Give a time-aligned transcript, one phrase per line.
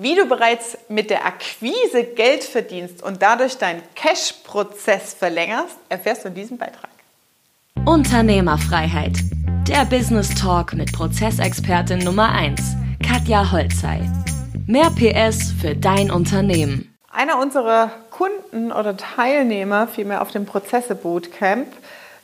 [0.00, 6.28] Wie du bereits mit der Akquise Geld verdienst und dadurch deinen Cash-Prozess verlängerst, erfährst du
[6.28, 6.88] in diesem Beitrag.
[7.84, 9.16] Unternehmerfreiheit.
[9.66, 12.60] Der Business Talk mit Prozessexpertin Nummer 1,
[13.04, 14.08] Katja Holzei.
[14.68, 16.96] Mehr PS für dein Unternehmen.
[17.10, 21.66] Einer unserer Kunden oder Teilnehmer, vielmehr auf dem Prozesse Bootcamp,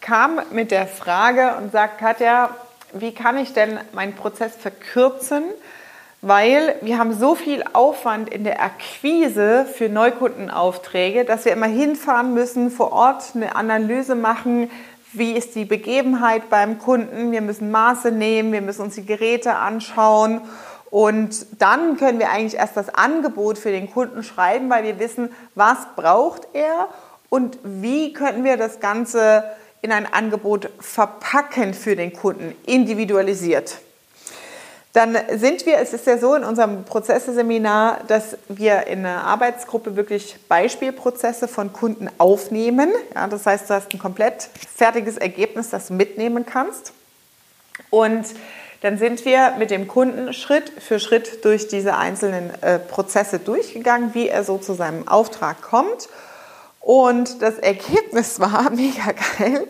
[0.00, 2.50] kam mit der Frage und sagt, Katja,
[2.92, 5.42] wie kann ich denn meinen Prozess verkürzen?
[6.22, 12.34] Weil wir haben so viel Aufwand in der Akquise für Neukundenaufträge, dass wir immer hinfahren
[12.34, 14.70] müssen, vor Ort eine Analyse machen,
[15.12, 19.54] wie ist die Begebenheit beim Kunden, wir müssen Maße nehmen, wir müssen uns die Geräte
[19.54, 20.40] anschauen.
[20.90, 25.30] Und dann können wir eigentlich erst das Angebot für den Kunden schreiben, weil wir wissen,
[25.54, 26.88] was braucht er
[27.28, 29.44] und wie können wir das Ganze
[29.82, 33.78] in ein Angebot verpacken für den Kunden, individualisiert
[34.96, 39.94] dann sind wir, es ist ja so in unserem Prozesse-Seminar, dass wir in einer Arbeitsgruppe
[39.94, 42.90] wirklich Beispielprozesse von Kunden aufnehmen.
[43.14, 46.94] Ja, das heißt, du hast ein komplett fertiges Ergebnis, das du mitnehmen kannst.
[47.90, 48.24] Und
[48.80, 54.14] dann sind wir mit dem Kunden Schritt für Schritt durch diese einzelnen äh, Prozesse durchgegangen,
[54.14, 56.08] wie er so zu seinem Auftrag kommt.
[56.80, 59.66] Und das Ergebnis war mega geil.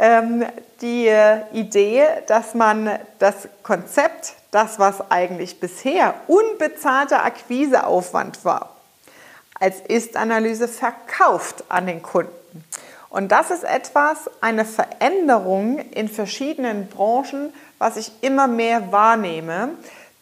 [0.00, 0.44] Ähm,
[0.80, 1.12] die
[1.52, 8.76] Idee, dass man das Konzept das, was eigentlich bisher unbezahlter Akquiseaufwand war,
[9.58, 12.32] als Ist-Analyse verkauft an den Kunden.
[13.10, 19.70] Und das ist etwas, eine Veränderung in verschiedenen Branchen, was ich immer mehr wahrnehme,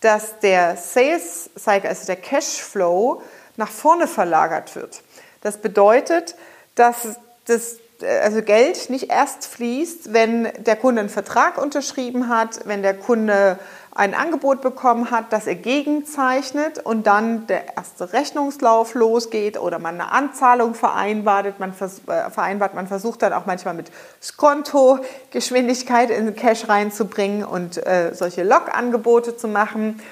[0.00, 3.22] dass der Sales Cycle, also der Cashflow,
[3.56, 5.02] nach vorne verlagert wird.
[5.40, 6.36] Das bedeutet,
[6.74, 7.16] dass
[7.46, 12.94] das also Geld nicht erst fließt, wenn der Kunde einen Vertrag unterschrieben hat, wenn der
[12.94, 13.58] Kunde
[13.94, 19.98] ein Angebot bekommen hat, das er gegenzeichnet und dann der erste Rechnungslauf losgeht oder man
[19.98, 21.58] eine Anzahlung vereinbart.
[21.58, 23.90] Man, vers äh, vereinbart, man versucht dann auch manchmal mit
[24.22, 24.98] Skonto
[25.30, 30.02] Geschwindigkeit in Cash reinzubringen und äh, solche Log-Angebote zu machen.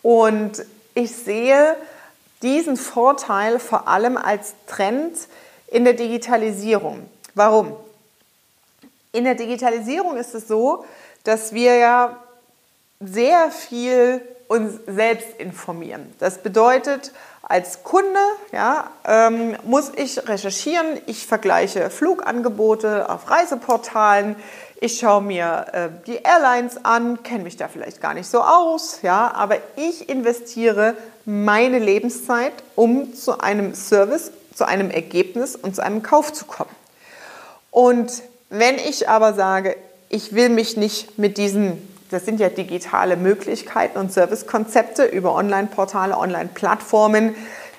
[0.00, 1.76] Und ich sehe
[2.42, 5.16] diesen Vorteil vor allem als Trend
[5.74, 7.08] in der Digitalisierung.
[7.34, 7.72] Warum?
[9.10, 10.84] In der Digitalisierung ist es so,
[11.24, 12.16] dass wir ja
[13.00, 16.14] sehr viel uns selbst informieren.
[16.20, 17.12] Das bedeutet,
[17.42, 18.20] als Kunde
[18.52, 24.36] ja, ähm, muss ich recherchieren, ich vergleiche Flugangebote auf Reiseportalen,
[24.80, 29.00] ich schaue mir äh, die Airlines an, kenne mich da vielleicht gar nicht so aus,
[29.02, 35.82] ja, aber ich investiere meine Lebenszeit, um zu einem Service, zu einem Ergebnis und zu
[35.82, 36.74] einem Kauf zu kommen.
[37.70, 39.76] Und wenn ich aber sage,
[40.08, 46.16] ich will mich nicht mit diesen, das sind ja digitale Möglichkeiten und Servicekonzepte über Online-Portale,
[46.16, 47.34] Online-Plattformen,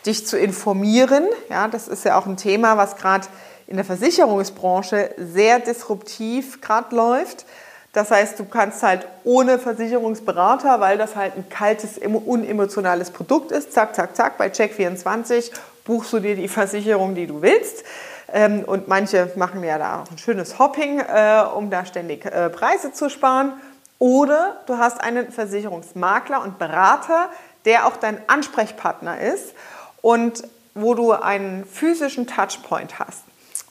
[0.05, 1.25] dich zu informieren.
[1.49, 3.27] Ja, das ist ja auch ein Thema, was gerade
[3.67, 7.45] in der Versicherungsbranche sehr disruptiv gerade läuft.
[7.93, 13.71] Das heißt, du kannst halt ohne Versicherungsberater, weil das halt ein kaltes, unemotionales Produkt ist,
[13.71, 15.51] zack, zack, zack, bei Check24
[15.85, 17.85] buchst du dir die Versicherung, die du willst.
[18.33, 22.49] Ähm, und manche machen ja da auch ein schönes Hopping, äh, um da ständig äh,
[22.49, 23.53] Preise zu sparen.
[23.97, 27.29] Oder du hast einen Versicherungsmakler und Berater,
[27.63, 29.53] der auch dein Ansprechpartner ist
[30.01, 33.23] und wo du einen physischen Touchpoint hast.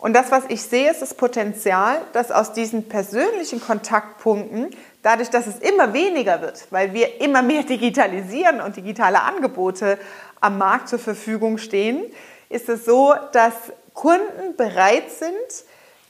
[0.04, 4.68] Und das, was ich sehe, ist das Potenzial, dass aus diesen persönlichen Kontaktpunkten,
[5.02, 9.98] dadurch, dass es immer weniger wird, weil wir immer mehr digitalisieren und digitale Angebote
[10.42, 12.04] am Markt zur Verfügung stehen,
[12.50, 13.54] ist es so, dass
[13.94, 15.64] Kunden bereit sind,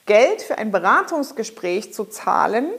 [0.06, 2.70] Geld für ein Beratungsgespräch zu zahlen,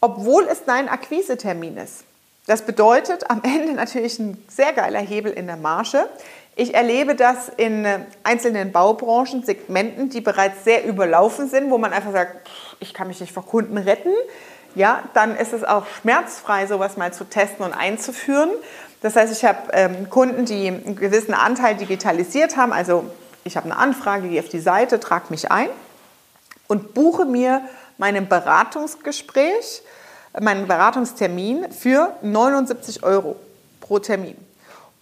[0.00, 2.04] obwohl es dein Akquisetermin ist.
[2.46, 6.08] Das bedeutet am Ende natürlich ein sehr geiler Hebel in der Marge.
[6.58, 7.86] Ich erlebe das in
[8.22, 12.48] einzelnen Baubranchen, Segmenten, die bereits sehr überlaufen sind, wo man einfach sagt,
[12.80, 14.12] ich kann mich nicht vor Kunden retten.
[14.74, 18.48] Ja, dann ist es auch schmerzfrei, sowas mal zu testen und einzuführen.
[19.02, 23.04] Das heißt, ich habe ähm, Kunden, die einen gewissen Anteil digitalisiert haben, also
[23.44, 25.68] ich habe eine Anfrage, gehe auf die Seite, trage mich ein
[26.68, 27.60] und buche mir
[27.98, 29.82] meinen Beratungsgespräch,
[30.40, 33.36] meinen Beratungstermin für 79 Euro
[33.80, 34.45] pro Termin.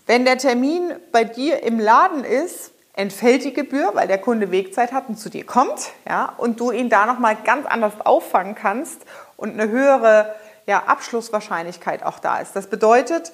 [0.06, 4.92] Wenn der Termin bei dir im Laden ist, entfällt die Gebühr, weil der Kunde Wegzeit
[4.92, 8.54] hat und zu dir kommt, ja, und du ihn da noch mal ganz anders auffangen
[8.54, 9.00] kannst
[9.38, 10.34] und eine höhere
[10.66, 12.54] ja, Abschlusswahrscheinlichkeit auch da ist.
[12.54, 13.32] Das bedeutet,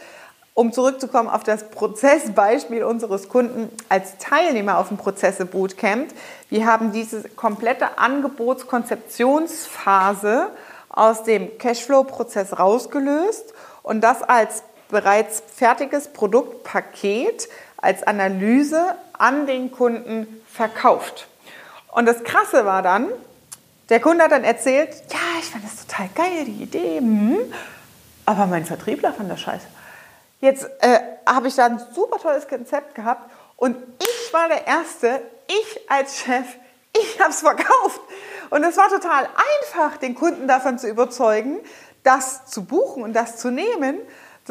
[0.55, 6.15] um zurückzukommen auf das Prozessbeispiel unseres Kunden als Teilnehmer auf dem Prozesse Bootcamp,
[6.51, 10.47] wir haben diese komplette Angebotskonzeptionsphase
[10.89, 20.43] aus dem Cashflow-Prozess rausgelöst und das als bereits fertiges Produktpaket als Analyse an den Kunden
[20.47, 21.29] verkauft.
[21.93, 23.09] Und das Krasse war dann,
[23.89, 27.39] der Kunde hat dann erzählt, ja, ich fand das total geil, die Idee, hm,
[28.25, 29.67] aber mein Vertriebler fand das scheiße.
[30.41, 35.21] Jetzt äh, habe ich da ein super tolles Konzept gehabt und ich war der Erste,
[35.49, 36.47] ich als Chef,
[36.97, 38.01] ich habe es verkauft.
[38.51, 39.29] Und es war total
[39.63, 41.61] einfach, den Kunden davon zu überzeugen,
[42.03, 43.99] das zu buchen und das zu nehmen.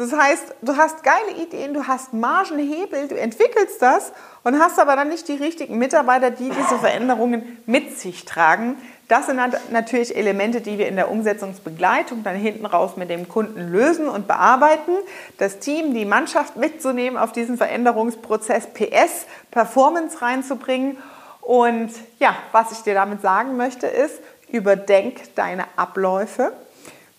[0.00, 4.14] Das heißt, du hast geile Ideen, du hast Margenhebel, du entwickelst das
[4.44, 8.78] und hast aber dann nicht die richtigen Mitarbeiter, die diese Veränderungen mit sich tragen.
[9.08, 9.38] Das sind
[9.70, 14.26] natürlich Elemente, die wir in der Umsetzungsbegleitung dann hinten raus mit dem Kunden lösen und
[14.26, 14.92] bearbeiten.
[15.36, 20.96] Das Team, die Mannschaft mitzunehmen auf diesen Veränderungsprozess, PS, Performance reinzubringen.
[21.42, 24.18] Und ja, was ich dir damit sagen möchte, ist,
[24.48, 26.54] überdenk deine Abläufe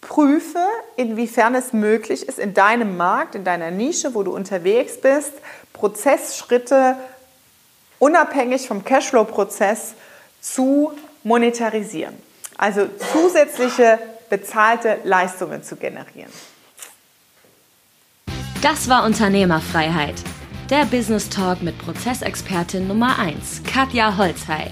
[0.02, 0.66] prüfe,
[0.98, 5.32] inwiefern es möglich ist, in deinem Markt, in deiner Nische, wo du unterwegs bist,
[5.74, 6.98] Prozessschritte
[8.00, 9.94] unabhängig vom Cashflow-Prozess
[10.42, 10.92] zu
[11.24, 12.16] monetarisieren.
[12.58, 14.00] Also zusätzliche
[14.30, 16.32] bezahlte Leistungen zu generieren.
[18.62, 20.16] Das war Unternehmerfreiheit.
[20.70, 24.72] Der Business Talk mit Prozessexpertin Nummer 1, Katja Holzhey.